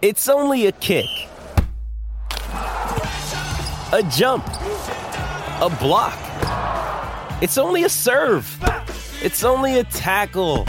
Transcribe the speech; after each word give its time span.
It's 0.00 0.28
only 0.28 0.66
a 0.66 0.72
kick. 0.72 1.06
A 2.52 4.08
jump. 4.12 4.46
A 4.46 5.68
block. 5.80 6.16
It's 7.42 7.58
only 7.58 7.82
a 7.82 7.88
serve. 7.88 8.46
It's 9.20 9.42
only 9.42 9.80
a 9.80 9.82
tackle. 9.82 10.66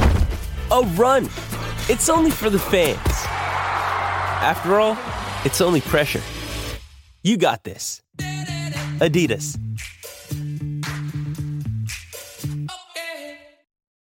A 0.71 0.81
run. 0.95 1.25
It's 1.89 2.09
only 2.09 2.31
for 2.31 2.49
the 2.49 2.57
fans. 2.57 2.97
After 4.41 4.79
all, 4.79 4.97
it's 5.45 5.61
only 5.61 5.81
pressure. 5.81 6.23
You 7.21 7.37
got 7.37 7.63
this. 7.63 8.01
Adidas. 8.97 9.59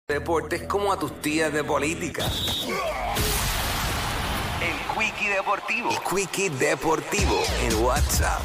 Deportes 0.08 0.64
como 0.64 0.92
a 0.92 0.98
tus 0.98 1.12
tías 1.22 1.52
de 1.52 1.62
política. 1.62 2.24
Quickie 4.98 5.28
Deportivo. 5.30 5.90
El 5.90 5.98
Quickie 6.00 6.50
Deportivo 6.50 7.42
en 7.62 7.74
WhatsApp. 7.82 8.40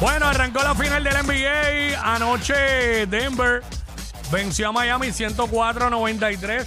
Bueno, 0.00 0.26
arrancó 0.26 0.62
la 0.62 0.74
final 0.74 1.02
del 1.02 1.14
NBA. 1.14 2.14
Anoche 2.14 3.06
Denver 3.06 3.62
venció 4.30 4.68
a 4.68 4.72
Miami 4.72 5.08
104-93. 5.08 6.66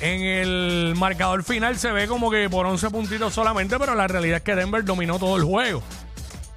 En 0.00 0.20
el 0.20 0.94
marcador 0.96 1.44
final 1.44 1.78
se 1.78 1.92
ve 1.92 2.06
como 2.08 2.30
que 2.30 2.50
por 2.50 2.66
11 2.66 2.90
puntitos 2.90 3.32
solamente, 3.32 3.78
pero 3.78 3.94
la 3.94 4.06
realidad 4.06 4.38
es 4.38 4.42
que 4.42 4.54
Denver 4.54 4.84
dominó 4.84 5.18
todo 5.18 5.36
el 5.36 5.44
juego. 5.44 5.82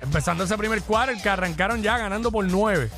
Empezando 0.01 0.43
ese 0.43 0.57
primer 0.57 0.81
quarter 0.81 1.21
que 1.21 1.29
arrancaron 1.29 1.81
ya 1.81 1.97
ganando 1.97 2.31
por 2.31 2.43
9. 2.45 2.89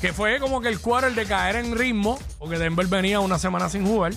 Que 0.00 0.12
fue 0.12 0.40
como 0.40 0.60
que 0.60 0.68
el 0.68 0.80
quarter 0.80 1.14
de 1.14 1.26
caer 1.26 1.56
en 1.56 1.78
ritmo, 1.78 2.18
porque 2.38 2.58
Denver 2.58 2.86
venía 2.86 3.20
una 3.20 3.38
semana 3.38 3.68
sin 3.68 3.86
jugar. 3.86 4.14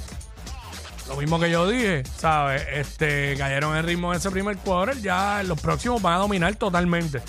Lo 1.07 1.17
mismo 1.17 1.39
que 1.39 1.49
yo 1.49 1.67
dije, 1.67 2.03
¿sabes? 2.17 2.66
Este, 2.71 3.35
cayeron 3.38 3.75
en 3.75 3.85
ritmo 3.85 4.13
en 4.13 4.20
ese 4.20 4.31
primer 4.31 4.57
quarter, 4.57 4.99
ya 5.02 5.43
los 5.43 5.59
próximos 5.59 6.02
van 6.02 6.13
a 6.13 6.17
dominar 6.17 6.55
totalmente. 6.55 7.21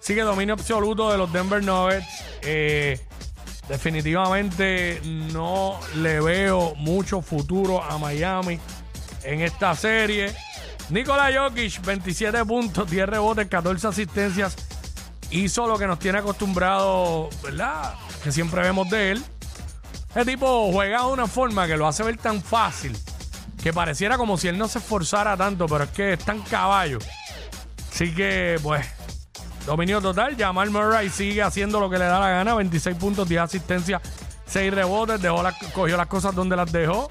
Sigue 0.00 0.22
dominio 0.22 0.54
absoluto 0.54 1.12
de 1.12 1.18
los 1.18 1.32
Denver 1.32 1.62
Nuggets. 1.62 2.06
Eh, 2.42 2.98
definitivamente 3.68 5.00
no 5.04 5.78
le 5.96 6.20
veo 6.20 6.74
mucho 6.74 7.22
futuro 7.22 7.82
a 7.82 7.98
Miami 7.98 8.58
en 9.22 9.42
esta 9.42 9.76
serie. 9.76 10.34
Nikola 10.88 11.30
Jokic, 11.32 11.84
27 11.84 12.44
puntos, 12.44 12.90
10 12.90 13.08
rebotes, 13.08 13.46
14 13.46 13.86
asistencias. 13.86 14.56
Hizo 15.30 15.68
lo 15.68 15.78
que 15.78 15.86
nos 15.86 16.00
tiene 16.00 16.18
acostumbrado, 16.18 17.30
¿verdad? 17.44 17.94
Que 18.24 18.32
siempre 18.32 18.62
vemos 18.62 18.90
de 18.90 19.12
él. 19.12 19.24
El 20.16 20.26
tipo 20.26 20.72
juega 20.72 21.02
de 21.02 21.12
una 21.12 21.28
forma 21.28 21.68
que 21.68 21.76
lo 21.76 21.86
hace 21.86 22.02
ver 22.02 22.16
tan 22.16 22.42
fácil 22.42 22.98
que 23.62 23.72
pareciera 23.72 24.16
como 24.16 24.36
si 24.38 24.48
él 24.48 24.56
no 24.58 24.68
se 24.68 24.78
esforzara 24.78 25.36
tanto, 25.36 25.66
pero 25.66 25.84
es 25.84 25.90
que 25.90 26.12
es 26.14 26.18
tan 26.24 26.40
caballo. 26.42 26.98
Así 27.92 28.14
que, 28.14 28.58
pues, 28.62 28.86
dominio 29.66 30.00
total. 30.00 30.36
Jamal 30.38 30.70
Murray 30.70 31.10
sigue 31.10 31.42
haciendo 31.42 31.78
lo 31.80 31.90
que 31.90 31.98
le 31.98 32.04
da 32.06 32.18
la 32.20 32.30
gana: 32.30 32.54
26 32.54 32.96
puntos, 32.96 33.28
10 33.28 33.42
asistencias, 33.42 34.00
6 34.46 34.72
rebotes. 34.72 35.20
Dejó 35.20 35.42
las- 35.42 35.56
cogió 35.74 35.96
las 35.96 36.06
cosas 36.06 36.34
donde 36.34 36.56
las 36.56 36.72
dejó. 36.72 37.10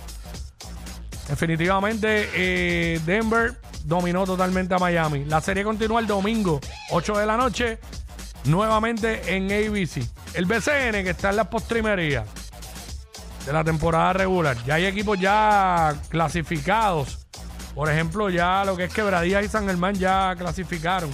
Definitivamente, 1.28 2.30
eh, 2.34 3.00
Denver 3.06 3.54
dominó 3.84 4.26
totalmente 4.26 4.74
a 4.74 4.80
Miami. 4.80 5.26
La 5.26 5.42
serie 5.42 5.64
continúa 5.64 6.00
el 6.02 6.08
domingo, 6.08 6.60
8 6.90 7.18
de 7.18 7.26
la 7.28 7.38
noche, 7.38 7.78
nuevamente 8.46 9.36
en 9.36 9.46
ABC. 9.52 10.02
El 10.34 10.46
BCN, 10.46 11.04
que 11.04 11.12
está 11.12 11.30
en 11.30 11.36
las 11.36 11.48
postrimerías 11.48 12.26
de 13.46 13.54
la 13.54 13.64
temporada 13.64 14.14
regular. 14.14 14.58
Ya 14.66 14.76
hay 14.76 14.86
equipos 14.86 15.20
ya 15.20 15.96
clasificados. 16.10 17.28
Por 17.76 17.90
ejemplo, 17.90 18.30
ya 18.30 18.64
lo 18.66 18.76
que 18.76 18.86
es 18.86 18.94
Quebradía 18.94 19.42
y 19.42 19.48
San 19.48 19.68
Germán 19.68 19.96
ya 19.96 20.36
clasificaron. 20.38 21.10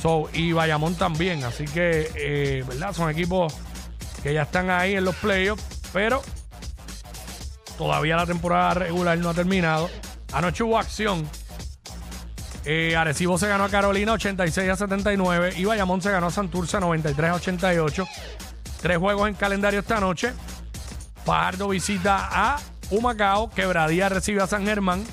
So, 0.00 0.28
y 0.32 0.52
Bayamón 0.52 0.94
también. 0.94 1.42
Así 1.44 1.64
que, 1.64 2.10
eh, 2.14 2.64
¿verdad? 2.66 2.92
Son 2.92 3.10
equipos 3.10 3.54
que 4.22 4.32
ya 4.32 4.42
están 4.42 4.70
ahí 4.70 4.94
en 4.94 5.04
los 5.04 5.16
playoffs. 5.16 5.64
Pero 5.92 6.22
todavía 7.76 8.16
la 8.16 8.26
temporada 8.26 8.74
regular 8.74 9.18
no 9.18 9.30
ha 9.30 9.34
terminado. 9.34 9.88
Anoche 10.32 10.62
hubo 10.62 10.78
acción. 10.78 11.28
Eh, 12.64 12.94
Arecibo 12.94 13.38
se 13.38 13.48
ganó 13.48 13.64
a 13.64 13.68
Carolina 13.70 14.12
86 14.12 14.68
a 14.68 14.76
79 14.76 15.54
y 15.56 15.64
Bayamón 15.64 16.02
se 16.02 16.10
ganó 16.10 16.26
a 16.26 16.30
Santurce 16.30 16.78
93 16.78 17.30
a 17.30 17.34
88. 17.34 18.06
Tres 18.82 18.98
juegos 18.98 19.28
en 19.28 19.34
calendario 19.34 19.80
esta 19.80 20.00
noche. 20.00 20.32
Fajardo 21.28 21.68
visita 21.68 22.26
a 22.32 22.58
Humacao, 22.88 23.50
Quebradía 23.50 24.08
recibe 24.08 24.40
a 24.40 24.46
San 24.46 24.64
Germán 24.64 25.04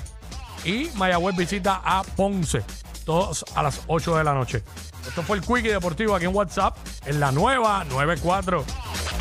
y 0.64 0.88
Mayagüez 0.94 1.36
visita 1.36 1.82
a 1.84 2.04
Ponce. 2.04 2.64
Todos 3.04 3.44
a 3.54 3.62
las 3.62 3.82
8 3.86 4.16
de 4.16 4.24
la 4.24 4.32
noche. 4.32 4.62
Esto 5.06 5.22
fue 5.22 5.36
el 5.36 5.42
Quickie 5.42 5.68
Deportivo 5.68 6.14
aquí 6.14 6.24
en 6.24 6.34
WhatsApp 6.34 6.74
en 7.04 7.20
la 7.20 7.32
nueva 7.32 7.84
94. 7.84 8.64